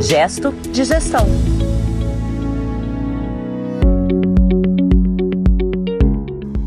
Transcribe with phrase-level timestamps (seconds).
[0.00, 1.26] Gesto de gestão.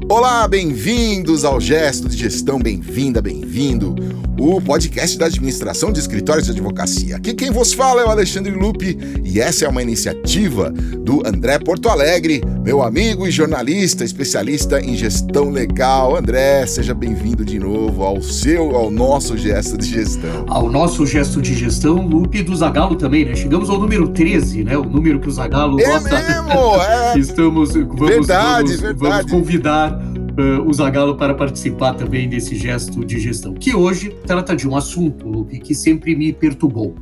[0.10, 3.96] Olá, bem-vindos ao Gesto de Gestão, bem-vinda, bem-vindo,
[4.38, 7.15] o podcast da administração de escritórios de advocacia.
[7.15, 11.58] Aqui quem vos fala é o Alexandre Lupe e essa é uma iniciativa do André
[11.60, 16.16] Porto Alegre, meu amigo e jornalista, especialista em gestão legal.
[16.16, 20.45] André, seja bem-vindo de novo ao seu, ao nosso Gesto de Gestão.
[20.48, 23.35] Ao nosso Gesto de Gestão, Lupe do Zagalo também, né?
[23.35, 24.77] Chegamos ao número 13, né?
[24.77, 26.09] O número que o Zagalo é gosta.
[26.09, 27.17] Mesmo, é.
[27.19, 28.97] Estamos, vamos, verdade, vamos, verdade.
[28.99, 34.55] vamos convidar uh, o Zagalo para participar também desse gesto de gestão, que hoje trata
[34.55, 36.95] de um assunto, Lupe, que sempre me perturbou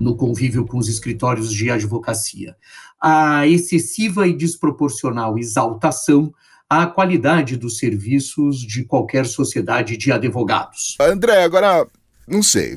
[0.00, 2.54] no convívio com os escritórios de advocacia.
[3.00, 6.32] A excessiva e desproporcional exaltação
[6.68, 10.96] à qualidade dos serviços de qualquer sociedade de advogados.
[11.00, 11.86] André, agora,
[12.26, 12.76] não sei,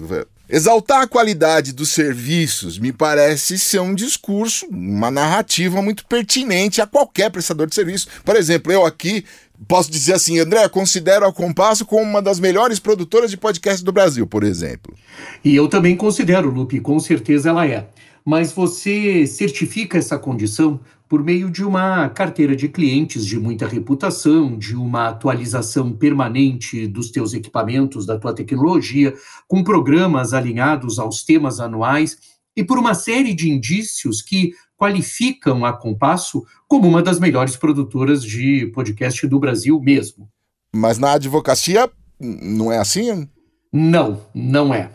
[0.49, 6.88] Exaltar a qualidade dos serviços me parece ser um discurso, uma narrativa muito pertinente a
[6.88, 8.09] qualquer prestador de serviço.
[8.25, 9.23] Por exemplo, eu aqui
[9.66, 13.94] posso dizer assim, André, considero a Compasso como uma das melhores produtoras de podcast do
[13.94, 14.94] Brasil, por exemplo.
[15.41, 17.88] E eu também considero, Lupe, com certeza ela é.
[18.25, 20.80] Mas você certifica essa condição
[21.11, 27.11] por meio de uma carteira de clientes de muita reputação, de uma atualização permanente dos
[27.11, 29.13] teus equipamentos, da tua tecnologia,
[29.47, 32.17] com programas alinhados aos temas anuais
[32.55, 38.23] e por uma série de indícios que qualificam a Compasso como uma das melhores produtoras
[38.23, 40.30] de podcast do Brasil mesmo.
[40.73, 43.28] Mas na advocacia não é assim?
[43.72, 44.91] Não, não é.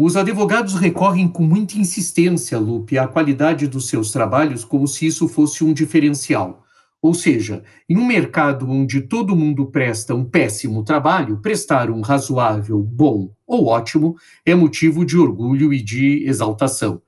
[0.00, 5.26] Os advogados recorrem com muita insistência, Lupe, à qualidade dos seus trabalhos como se isso
[5.26, 6.62] fosse um diferencial.
[7.02, 12.80] Ou seja, em um mercado onde todo mundo presta um péssimo trabalho, prestar um razoável,
[12.80, 14.14] bom ou ótimo
[14.46, 17.02] é motivo de orgulho e de exaltação.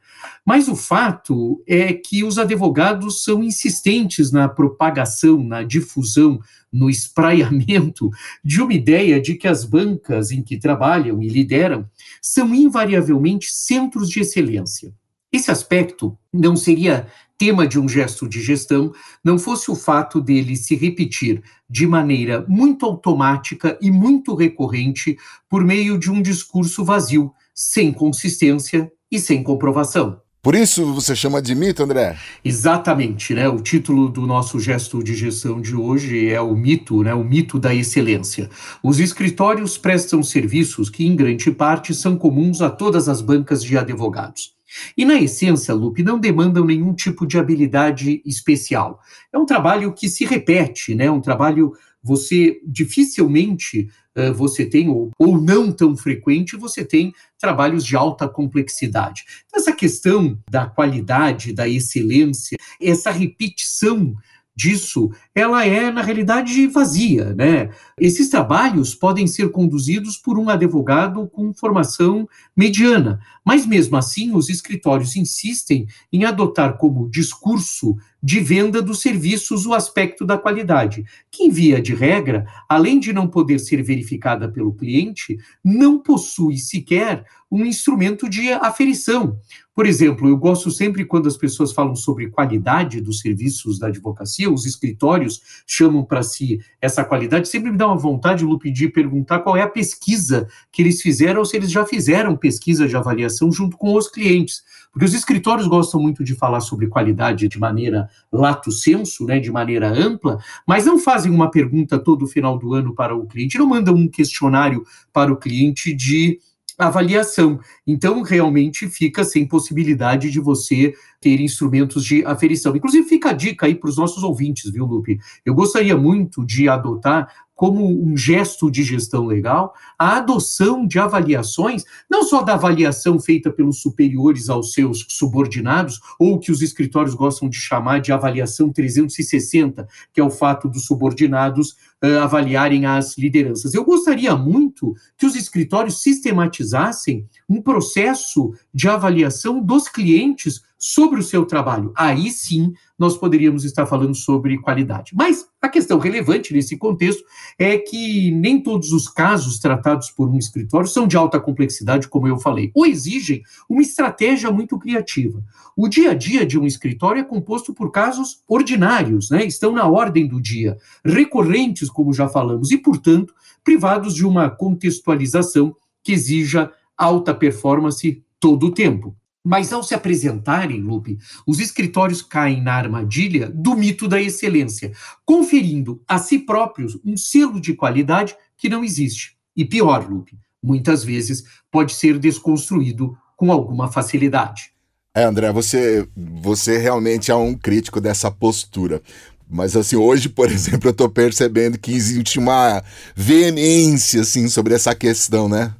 [0.45, 6.41] Mas o fato é que os advogados são insistentes na propagação, na difusão,
[6.73, 8.11] no espraiamento
[8.45, 11.89] de uma ideia de que as bancas em que trabalham e lideram
[12.23, 14.93] são invariavelmente centros de excelência.
[15.33, 17.07] Esse aspecto não seria
[17.41, 18.93] tema de um gesto de gestão
[19.25, 25.17] não fosse o fato dele se repetir de maneira muito automática e muito recorrente
[25.49, 30.21] por meio de um discurso vazio, sem consistência e sem comprovação.
[30.43, 32.17] Por isso você chama de mito, André?
[32.43, 33.47] Exatamente, né?
[33.47, 37.13] O título do nosso gesto de gestão de hoje é o mito, né?
[37.13, 38.49] O mito da excelência.
[38.83, 43.77] Os escritórios prestam serviços que, em grande parte, são comuns a todas as bancas de
[43.77, 44.55] advogados.
[44.97, 48.99] E, na essência, Lupe, não demandam nenhum tipo de habilidade especial.
[49.31, 51.11] É um trabalho que se repete, né?
[51.11, 51.73] Um trabalho
[52.03, 53.91] você dificilmente
[54.35, 59.25] você tem, ou, ou não tão frequente, você tem trabalhos de alta complexidade.
[59.47, 64.15] Então, essa questão da qualidade, da excelência, essa repetição
[64.61, 67.33] disso, ela é, na realidade, vazia.
[67.35, 67.71] Né?
[67.99, 74.51] Esses trabalhos podem ser conduzidos por um advogado com formação mediana, mas mesmo assim os
[74.51, 81.45] escritórios insistem em adotar como discurso de venda dos serviços o aspecto da qualidade, que,
[81.45, 87.25] em via de regra, além de não poder ser verificada pelo cliente, não possui sequer
[87.51, 89.39] um instrumento de aferição.
[89.75, 94.51] Por exemplo, eu gosto sempre quando as pessoas falam sobre qualidade dos serviços da advocacia,
[94.51, 99.41] os escritórios chamam para si essa qualidade, sempre me dá uma vontade, Lupe, de perguntar
[99.41, 103.51] qual é a pesquisa que eles fizeram ou se eles já fizeram pesquisa de avaliação
[103.51, 104.63] junto com os clientes.
[104.93, 109.51] Porque os escritórios gostam muito de falar sobre qualidade de maneira lato senso, né, de
[109.51, 113.67] maneira ampla, mas não fazem uma pergunta todo final do ano para o cliente, não
[113.67, 116.39] mandam um questionário para o cliente de
[116.87, 117.61] avaliação.
[117.87, 122.75] Então, realmente fica sem possibilidade de você ter instrumentos de aferição.
[122.75, 125.19] Inclusive, fica a dica aí para os nossos ouvintes, viu, Lupe?
[125.45, 127.29] Eu gostaria muito de adotar
[127.61, 133.53] como um gesto de gestão legal, a adoção de avaliações, não só da avaliação feita
[133.53, 139.87] pelos superiores aos seus subordinados, ou que os escritórios gostam de chamar de avaliação 360,
[140.11, 141.73] que é o fato dos subordinados
[142.03, 143.75] uh, avaliarem as lideranças.
[143.75, 151.23] Eu gostaria muito que os escritórios sistematizassem um processo de avaliação dos clientes sobre o
[151.23, 151.93] seu trabalho.
[151.95, 155.13] Aí sim nós poderíamos estar falando sobre qualidade.
[155.15, 157.23] Mas a questão relevante nesse contexto
[157.59, 162.27] é que nem todos os casos tratados por um escritório são de alta complexidade, como
[162.27, 165.43] eu falei, ou exigem uma estratégia muito criativa.
[165.77, 169.45] O dia a dia de um escritório é composto por casos ordinários, né?
[169.45, 175.77] estão na ordem do dia, recorrentes, como já falamos, e, portanto, privados de uma contextualização
[176.03, 179.15] que exija alta performance todo o tempo.
[179.45, 184.93] Mas ao se apresentarem, Lupe, os escritórios caem na armadilha do mito da excelência,
[185.25, 189.37] conferindo a si próprios um selo de qualidade que não existe.
[189.57, 194.73] E pior, Lupe, muitas vezes pode ser desconstruído com alguma facilidade.
[195.15, 199.03] É, André, você, você realmente é um crítico dessa postura.
[199.49, 202.83] Mas assim, hoje, por exemplo, eu estou percebendo que existe uma
[203.17, 205.75] veemência assim sobre essa questão, né?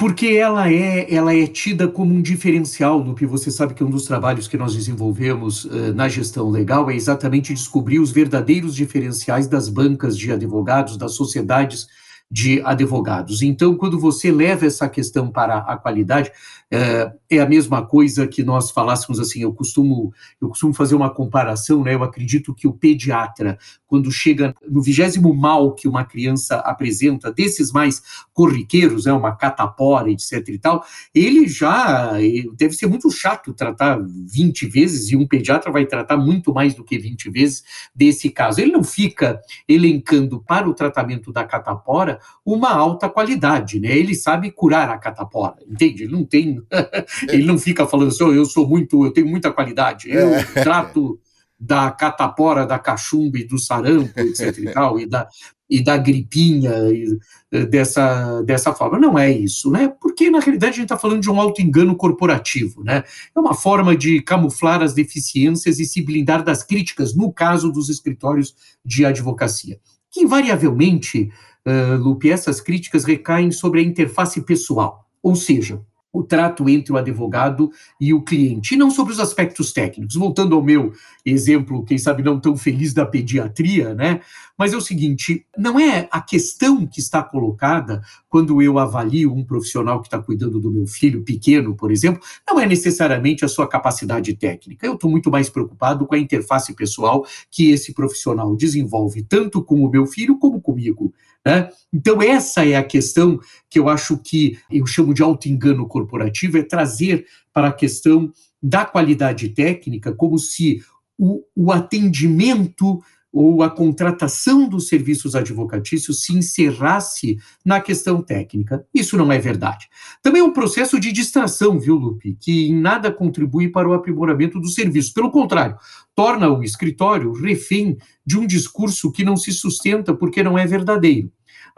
[0.00, 3.26] Porque ela é, ela é tida como um diferencial, Lupe.
[3.26, 7.52] Você sabe que um dos trabalhos que nós desenvolvemos uh, na gestão legal é exatamente
[7.52, 11.86] descobrir os verdadeiros diferenciais das bancas de advogados, das sociedades
[12.30, 13.42] de advogados.
[13.42, 16.32] Então, quando você leva essa questão para a qualidade,
[16.72, 21.10] é, é, a mesma coisa que nós falássemos assim, eu costumo, eu costumo fazer uma
[21.10, 21.94] comparação, né?
[21.94, 23.58] Eu acredito que o pediatra,
[23.88, 28.00] quando chega no vigésimo mal que uma criança apresenta, desses mais
[28.32, 29.12] corriqueiros, né?
[29.12, 32.12] Uma catapora, etc e tal, ele já
[32.56, 36.84] deve ser muito chato tratar 20 vezes, e um pediatra vai tratar muito mais do
[36.84, 38.60] que 20 vezes desse caso.
[38.60, 43.96] Ele não fica elencando para o tratamento da catapora uma alta qualidade, né?
[43.96, 46.04] Ele sabe curar a catapora, entende?
[46.04, 46.59] Ele não tem
[47.28, 50.44] ele não fica falando assim, oh, eu sou muito, eu tenho muita qualidade, eu é.
[50.62, 51.18] trato
[51.60, 55.28] da catapora, da cachumba e do sarampo, etc e tal, e da,
[55.68, 57.18] e da gripinha e,
[57.52, 58.98] eh, dessa, dessa forma.
[58.98, 59.92] Não é isso, né?
[60.00, 63.04] Porque, na realidade, a gente está falando de um auto-engano corporativo, né?
[63.36, 67.90] É uma forma de camuflar as deficiências e se blindar das críticas, no caso dos
[67.90, 68.54] escritórios
[68.84, 69.78] de advocacia.
[70.10, 71.30] Que, invariavelmente,
[71.66, 75.80] uh, Lupe, essas críticas recaem sobre a interface pessoal, ou seja,
[76.12, 77.70] o trato entre o advogado
[78.00, 80.16] e o cliente, e não sobre os aspectos técnicos.
[80.16, 80.92] Voltando ao meu
[81.24, 84.20] exemplo, quem sabe não tão feliz da pediatria, né?
[84.58, 89.44] Mas é o seguinte: não é a questão que está colocada quando eu avalio um
[89.44, 93.68] profissional que está cuidando do meu filho pequeno, por exemplo, não é necessariamente a sua
[93.68, 94.86] capacidade técnica.
[94.86, 99.84] Eu estou muito mais preocupado com a interface pessoal que esse profissional desenvolve, tanto com
[99.84, 101.12] o meu filho como comigo.
[101.46, 101.70] Né?
[101.92, 106.62] Então, essa é a questão que eu acho que eu chamo de auto-engano corporativo, é
[106.62, 108.32] trazer para a questão
[108.62, 110.82] da qualidade técnica como se
[111.18, 118.84] o, o atendimento ou a contratação dos serviços advocatícios se encerrasse na questão técnica.
[118.92, 119.88] Isso não é verdade.
[120.22, 124.60] Também é um processo de distração, viu, Lupe, que em nada contribui para o aprimoramento
[124.60, 125.14] do serviço.
[125.14, 125.76] Pelo contrário,
[126.14, 127.96] torna o escritório refém
[128.26, 131.30] de um discurso que não se sustenta porque não é verdadeiro.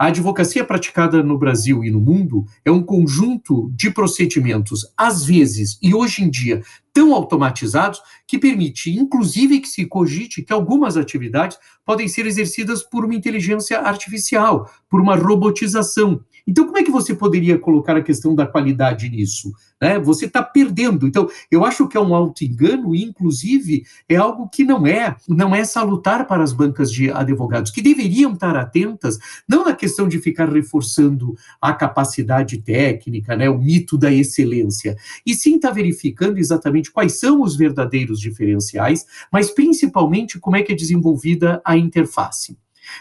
[0.03, 5.79] A advocacia praticada no Brasil e no mundo é um conjunto de procedimentos, às vezes
[5.81, 6.61] e hoje em dia,
[6.91, 13.05] tão automatizados que permite, inclusive, que se cogite que algumas atividades podem ser exercidas por
[13.05, 16.19] uma inteligência artificial, por uma robotização.
[16.45, 19.51] Então, como é que você poderia colocar a questão da qualidade nisso?
[19.81, 19.97] Né?
[19.99, 21.07] Você está perdendo.
[21.07, 25.55] Então, eu acho que é um auto-engano, e, inclusive, é algo que não é, não
[25.55, 29.17] é salutar para as bancas de advogados, que deveriam estar atentas,
[29.47, 34.95] não na questão de ficar reforçando a capacidade técnica, né, o mito da excelência,
[35.25, 40.63] e sim estar tá verificando exatamente quais são os verdadeiros diferenciais, mas principalmente como é
[40.63, 42.57] que é desenvolvida a interface.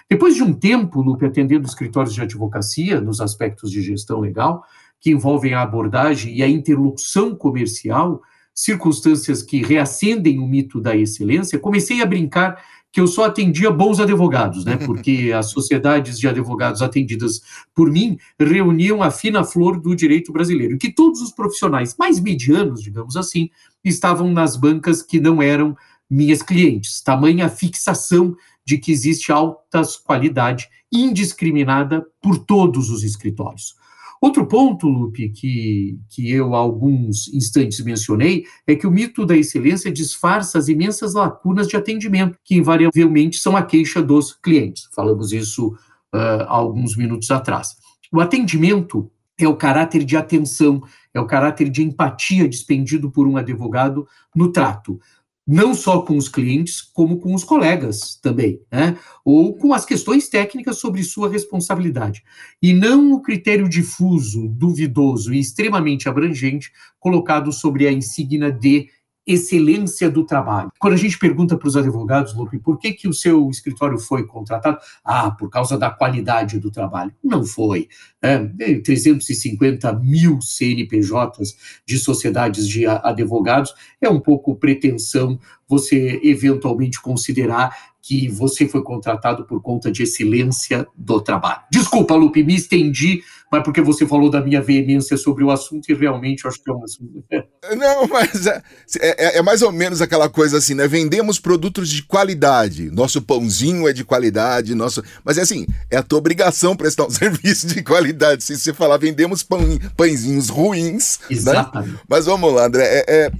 [0.08, 4.64] Depois de um tempo, Lupe, atendendo escritórios de advocacia nos aspectos de gestão legal,
[5.00, 8.23] que envolvem a abordagem e a interlocução comercial,
[8.55, 13.99] circunstâncias que reacendem o mito da excelência, comecei a brincar que eu só atendia bons
[13.99, 14.76] advogados, né?
[14.76, 17.40] Porque as sociedades de advogados atendidas
[17.75, 22.21] por mim reuniam a fina flor do direito brasileiro, e que todos os profissionais mais
[22.21, 23.49] medianos, digamos assim,
[23.83, 25.75] estavam nas bancas que não eram
[26.09, 27.00] minhas clientes.
[27.00, 33.75] Tamanha fixação de que existe altas qualidade indiscriminada por todos os escritórios.
[34.23, 39.37] Outro ponto, Lupe, que, que eu há alguns instantes mencionei, é que o mito da
[39.37, 44.88] excelência disfarça as imensas lacunas de atendimento, que invariavelmente são a queixa dos clientes.
[44.95, 45.71] Falamos isso
[46.14, 47.75] uh, alguns minutos atrás.
[48.12, 50.81] O atendimento é o caráter de atenção,
[51.12, 55.00] é o caráter de empatia despendido por um advogado no trato
[55.46, 58.96] não só com os clientes, como com os colegas também, né?
[59.25, 62.22] ou com as questões técnicas sobre sua responsabilidade.
[62.61, 68.88] E não o critério difuso, duvidoso e extremamente abrangente colocado sobre a insígnia de
[69.26, 70.71] excelência do trabalho.
[70.79, 74.26] Quando a gente pergunta para os advogados, Lupe, por que, que o seu escritório foi
[74.26, 74.79] contratado?
[75.05, 77.12] Ah, por causa da qualidade do trabalho.
[77.23, 77.88] Não foi.
[78.21, 78.38] É,
[78.79, 85.38] 350 mil CNPJs de sociedades de advogados é um pouco pretensão
[85.73, 91.62] você eventualmente considerar que você foi contratado por conta de excelência do trabalho.
[91.71, 95.95] Desculpa, Lupe, me estendi, mas porque você falou da minha veemência sobre o assunto e
[95.95, 97.25] realmente eu acho que é um assunto.
[97.79, 98.62] Não, mas é,
[98.99, 100.88] é, é, mais ou menos aquela coisa assim, né?
[100.88, 105.02] Vendemos produtos de qualidade, nosso pãozinho é de qualidade, nosso.
[105.25, 108.43] Mas é assim, é a tua obrigação prestar um serviço de qualidade.
[108.43, 109.61] Se você falar vendemos pão,
[109.97, 111.21] pãezinhos ruins.
[111.21, 111.37] Né?
[111.37, 111.93] Exatamente.
[111.93, 112.00] Né?
[112.09, 113.05] Mas vamos lá, André.
[113.07, 113.33] é,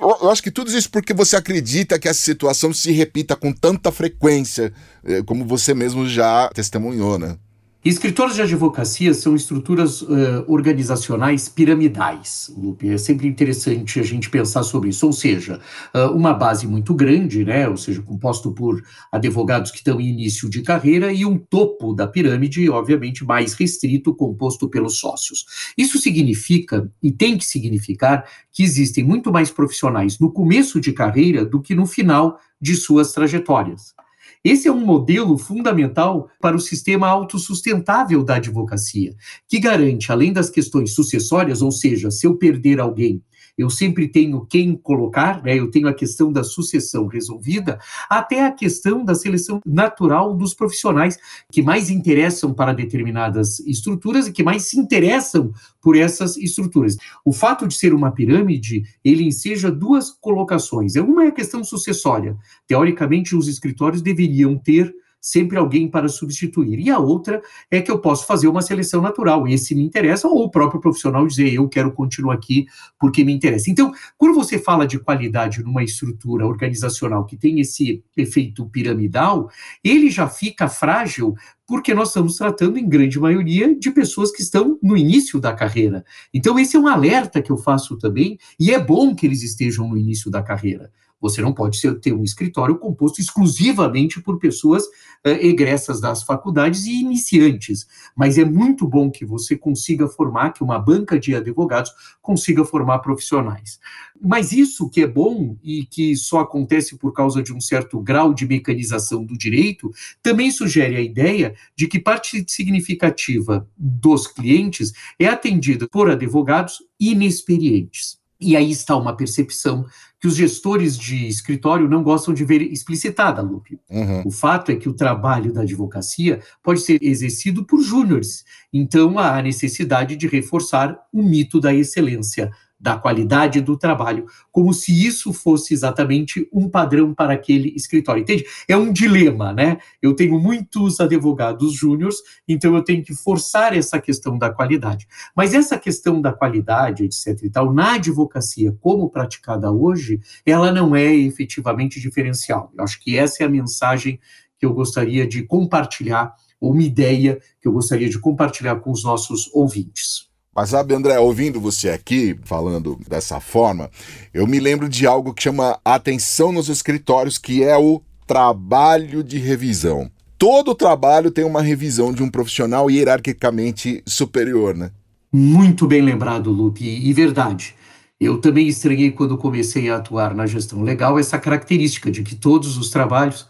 [0.00, 3.92] eu acho que tudo isso porque você acredita que essa situação se repita com tanta
[3.92, 4.72] frequência,
[5.04, 7.36] eh, como você mesmo já testemunhou, né?
[7.82, 12.90] Escritórios de advocacia são estruturas uh, organizacionais piramidais, Lupe.
[12.90, 15.06] É sempre interessante a gente pensar sobre isso.
[15.06, 15.58] Ou seja,
[15.94, 17.66] uh, uma base muito grande, né?
[17.66, 22.06] ou seja, composto por advogados que estão em início de carreira, e um topo da
[22.06, 25.46] pirâmide, obviamente, mais restrito, composto pelos sócios.
[25.74, 31.46] Isso significa, e tem que significar, que existem muito mais profissionais no começo de carreira
[31.46, 33.94] do que no final de suas trajetórias.
[34.42, 39.14] Esse é um modelo fundamental para o sistema autossustentável da advocacia,
[39.46, 43.22] que garante, além das questões sucessórias, ou seja, se eu perder alguém
[43.60, 45.54] eu sempre tenho quem colocar, né?
[45.54, 51.18] eu tenho a questão da sucessão resolvida, até a questão da seleção natural dos profissionais
[51.50, 56.96] que mais interessam para determinadas estruturas e que mais se interessam por essas estruturas.
[57.24, 60.96] O fato de ser uma pirâmide, ele enseja duas colocações.
[60.96, 62.36] Uma é a questão sucessória.
[62.66, 66.78] Teoricamente, os escritórios deveriam ter sempre alguém para substituir.
[66.78, 70.44] E a outra é que eu posso fazer uma seleção natural, esse me interessa, ou
[70.44, 72.66] o próprio profissional dizer eu quero continuar aqui
[72.98, 73.70] porque me interessa.
[73.70, 79.50] Então, quando você fala de qualidade numa estrutura organizacional que tem esse efeito piramidal,
[79.84, 81.34] ele já fica frágil
[81.66, 86.04] porque nós estamos tratando, em grande maioria, de pessoas que estão no início da carreira.
[86.34, 89.88] Então, esse é um alerta que eu faço também, e é bom que eles estejam
[89.88, 90.90] no início da carreira.
[91.20, 97.00] Você não pode ter um escritório composto exclusivamente por pessoas uh, egressas das faculdades e
[97.00, 97.86] iniciantes,
[98.16, 103.00] mas é muito bom que você consiga formar, que uma banca de advogados consiga formar
[103.00, 103.78] profissionais.
[104.22, 108.34] Mas isso que é bom e que só acontece por causa de um certo grau
[108.34, 109.90] de mecanização do direito,
[110.22, 118.19] também sugere a ideia de que parte significativa dos clientes é atendida por advogados inexperientes.
[118.40, 119.84] E aí está uma percepção
[120.18, 123.78] que os gestores de escritório não gostam de ver explicitada, Lupe.
[123.90, 124.22] Uhum.
[124.26, 129.40] O fato é que o trabalho da advocacia pode ser exercido por júniores, então há
[129.42, 132.50] necessidade de reforçar o mito da excelência
[132.80, 138.22] da qualidade do trabalho, como se isso fosse exatamente um padrão para aquele escritório.
[138.22, 138.46] Entende?
[138.66, 139.78] É um dilema, né?
[140.00, 142.16] Eu tenho muitos advogados júniores,
[142.48, 145.06] então eu tenho que forçar essa questão da qualidade.
[145.36, 150.96] Mas essa questão da qualidade, etc e tal, na advocacia como praticada hoje, ela não
[150.96, 152.72] é efetivamente diferencial.
[152.76, 154.18] Eu acho que essa é a mensagem
[154.58, 159.02] que eu gostaria de compartilhar, ou uma ideia que eu gostaria de compartilhar com os
[159.02, 160.29] nossos ouvintes.
[160.54, 163.88] Mas sabe, André, ouvindo você aqui falando dessa forma,
[164.34, 169.38] eu me lembro de algo que chama atenção nos escritórios, que é o trabalho de
[169.38, 170.10] revisão.
[170.36, 174.90] Todo trabalho tem uma revisão de um profissional hierarquicamente superior, né?
[175.32, 177.76] Muito bem lembrado, Lupe, e verdade.
[178.18, 182.76] Eu também estranhei quando comecei a atuar na gestão legal essa característica de que todos
[182.76, 183.46] os trabalhos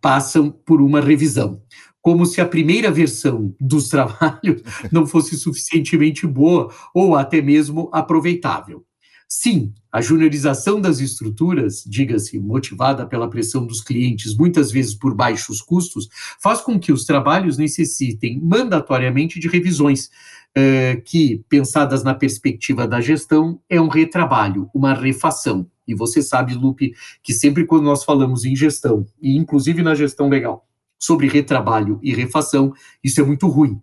[0.00, 1.60] passam por uma revisão
[2.04, 4.60] como se a primeira versão dos trabalhos
[4.92, 8.84] não fosse suficientemente boa ou até mesmo aproveitável.
[9.26, 15.62] Sim, a juniorização das estruturas, diga-se, motivada pela pressão dos clientes, muitas vezes por baixos
[15.62, 16.06] custos,
[16.42, 20.10] faz com que os trabalhos necessitem mandatoriamente de revisões,
[20.54, 25.66] eh, que, pensadas na perspectiva da gestão, é um retrabalho, uma refação.
[25.88, 26.92] E você sabe, Lupe,
[27.22, 30.66] que sempre quando nós falamos em gestão, e inclusive na gestão legal,
[31.04, 33.80] sobre retrabalho e refação, isso é muito ruim.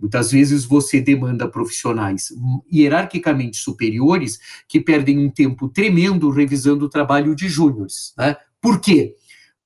[0.00, 2.32] Muitas vezes você demanda profissionais
[2.72, 8.14] hierarquicamente superiores que perdem um tempo tremendo revisando o trabalho de júniores.
[8.16, 8.36] Né?
[8.58, 9.14] Por quê?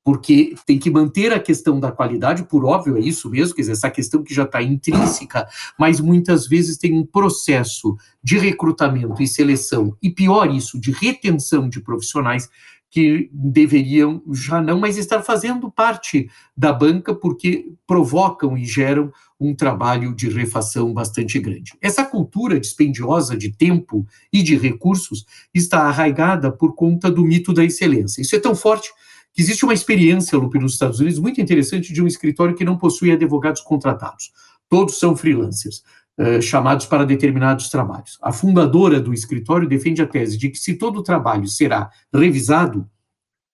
[0.03, 3.73] Porque tem que manter a questão da qualidade, por óbvio, é isso mesmo, quer dizer,
[3.73, 5.49] essa questão que já está intrínseca,
[5.79, 11.69] mas muitas vezes tem um processo de recrutamento e seleção, e pior isso, de retenção
[11.69, 12.49] de profissionais
[12.91, 19.55] que deveriam já não mais estar fazendo parte da banca porque provocam e geram um
[19.55, 21.75] trabalho de refação bastante grande.
[21.81, 27.65] Essa cultura dispendiosa de tempo e de recursos está arraigada por conta do mito da
[27.65, 28.23] excelência.
[28.23, 28.91] Isso é tão forte
[29.35, 32.79] que existe uma experiência, Lupe, nos Estados Unidos muito interessante de um escritório que não
[32.79, 34.33] possui advogados contratados.
[34.69, 35.83] Todos são freelancers.
[36.19, 38.19] Eh, chamados para determinados trabalhos.
[38.23, 42.89] A fundadora do escritório defende a tese de que se todo o trabalho será revisado,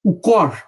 [0.04, 0.62] o core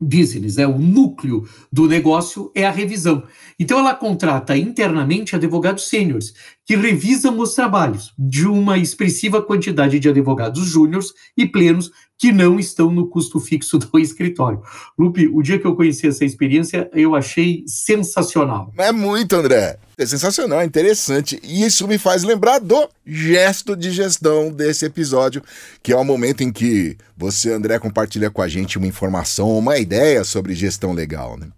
[0.00, 3.24] business, né, o núcleo do negócio é a revisão.
[3.58, 6.32] Então ela contrata internamente advogados sêniores
[6.64, 12.58] que revisam os trabalhos de uma expressiva quantidade de advogados júniores e plenos que não
[12.58, 14.60] estão no custo fixo do escritório.
[14.98, 18.72] Lupe, o dia que eu conheci essa experiência, eu achei sensacional.
[18.76, 19.78] É muito, André.
[19.96, 21.40] É sensacional, interessante.
[21.42, 25.42] E isso me faz lembrar do gesto de gestão desse episódio,
[25.82, 29.78] que é o momento em que você, André, compartilha com a gente uma informação, uma
[29.78, 31.48] ideia sobre gestão legal, né?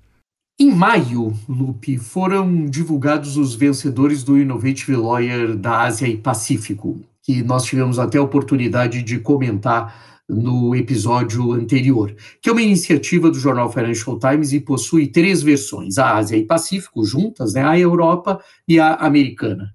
[0.59, 7.43] Em maio, Lupe, foram divulgados os vencedores do Innovative Lawyer da Ásia e Pacífico, que
[7.43, 13.39] nós tivemos até a oportunidade de comentar no episódio anterior, que é uma iniciativa do
[13.39, 18.41] jornal Financial Times e possui três versões, a Ásia e Pacífico juntas, né, a Europa
[18.67, 19.75] e a americana,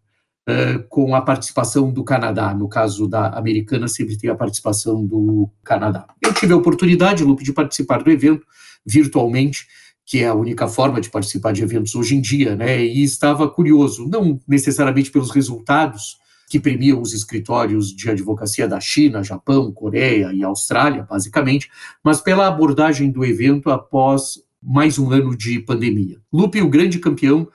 [0.49, 2.53] uh, com a participação do Canadá.
[2.53, 6.07] No caso da americana, sempre tem a participação do Canadá.
[6.23, 8.45] Eu tive a oportunidade, Lupe, de participar do evento
[8.85, 9.67] virtualmente,
[10.05, 13.49] que é a única forma de participar de eventos hoje em dia, né, e estava
[13.49, 16.17] curioso, não necessariamente pelos resultados,
[16.55, 21.69] que premiam os escritórios de advocacia da China, Japão, Coreia e Austrália, basicamente,
[22.01, 26.17] mas pela abordagem do evento após mais um ano de pandemia.
[26.31, 27.45] Lupe, o grande campeão,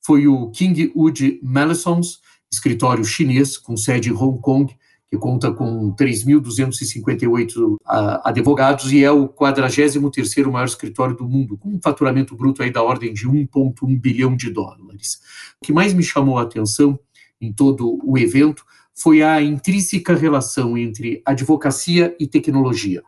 [0.00, 2.20] foi o King Wood Mallesons,
[2.50, 4.74] escritório chinês com sede em Hong Kong,
[5.10, 7.76] que conta com 3.258
[8.24, 12.82] advogados e é o 43º maior escritório do mundo, com um faturamento bruto aí da
[12.82, 15.20] ordem de 1,1 bilhão de dólares.
[15.60, 16.98] O que mais me chamou a atenção
[17.40, 18.64] em todo o evento
[18.94, 23.02] foi a intrínseca relação entre advocacia e tecnologia,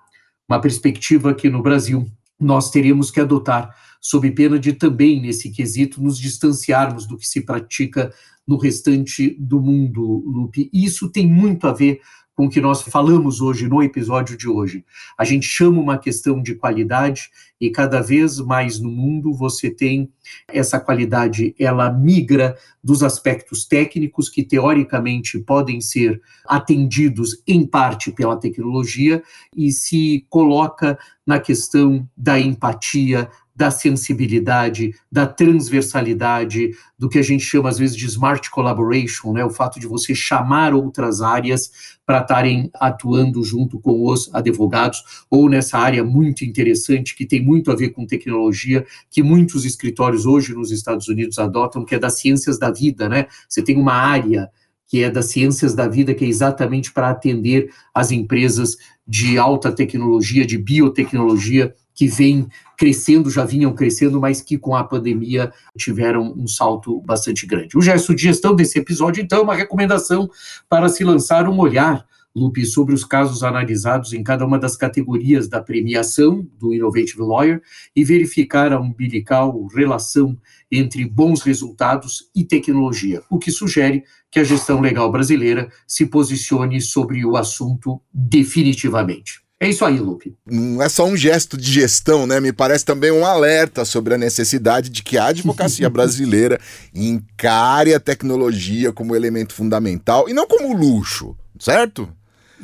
[0.49, 2.06] uma perspectiva que no Brasil
[2.38, 7.40] nós teríamos que adotar, sob pena de também, nesse quesito, nos distanciarmos do que se
[7.40, 8.12] pratica
[8.47, 10.70] no restante do mundo, Lupe.
[10.73, 12.00] Isso tem muito a ver
[12.38, 14.85] com o que nós falamos hoje no episódio de hoje.
[15.18, 17.30] A gente chama uma questão de qualidade
[17.61, 20.09] e cada vez mais no mundo você tem
[20.47, 28.37] essa qualidade, ela migra dos aspectos técnicos que teoricamente podem ser atendidos em parte pela
[28.37, 29.21] tecnologia
[29.57, 37.42] e se coloca na questão da empatia, da sensibilidade, da transversalidade, do que a gente
[37.42, 39.44] chama às vezes de smart collaboration, né?
[39.44, 45.50] o fato de você chamar outras áreas para estarem atuando junto com os advogados, ou
[45.50, 50.54] nessa área muito interessante que tem muito a ver com tecnologia, que muitos escritórios hoje
[50.54, 53.26] nos Estados Unidos adotam, que é das ciências da vida, né?
[53.49, 54.49] Você tem uma área
[54.86, 59.73] que é das ciências da vida, que é exatamente para atender as empresas de alta
[59.73, 66.32] tecnologia, de biotecnologia, que vêm crescendo, já vinham crescendo, mas que com a pandemia tiveram
[66.37, 67.76] um salto bastante grande.
[67.76, 70.30] O gesto de gestão desse episódio, então, é uma recomendação
[70.69, 72.06] para se lançar um olhar
[72.37, 77.61] Lupe, sobre os casos analisados em cada uma das categorias da premiação do Innovative Lawyer
[77.97, 80.39] e verificar a umbilical relação
[80.71, 86.80] entre bons resultados e tecnologia, o que sugere que a gestão legal brasileira se posicione
[86.80, 89.48] sobre o assunto definitivamente.
[89.60, 90.36] É isso aí, Lupe.
[90.47, 92.38] Não é só um gesto de gestão, né?
[92.38, 96.60] Me parece também um alerta sobre a necessidade de que a advocacia brasileira
[96.94, 102.08] encare a tecnologia como elemento fundamental e não como luxo, certo?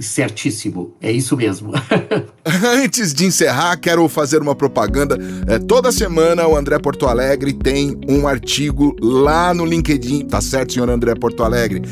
[0.01, 1.73] Certíssimo, é isso mesmo.
[2.83, 5.17] Antes de encerrar, quero fazer uma propaganda.
[5.47, 10.73] É, toda semana o André Porto Alegre tem um artigo lá no LinkedIn, tá certo,
[10.73, 11.83] senhor André Porto Alegre?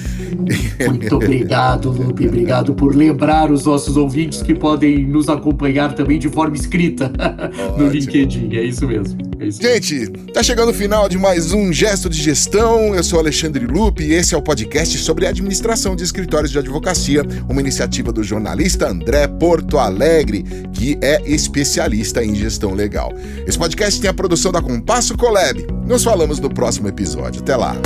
[0.84, 2.26] Muito obrigado, Lupe.
[2.26, 7.12] Obrigado por lembrar os nossos ouvintes que podem nos acompanhar também de forma escrita
[7.78, 8.56] no LinkedIn.
[8.56, 9.31] É isso mesmo.
[9.50, 12.94] Gente, tá chegando o final de mais um Gesto de Gestão.
[12.94, 17.22] Eu sou Alexandre Lupe e esse é o podcast sobre administração de escritórios de advocacia,
[17.48, 23.12] uma iniciativa iniciativa do jornalista André Porto Alegre, que é especialista em gestão legal.
[23.46, 25.66] Esse podcast tem a produção da Compasso Colab.
[25.86, 27.42] Nos falamos no próximo episódio.
[27.42, 27.76] Até lá.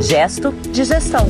[0.00, 1.26] Gesto de gestão.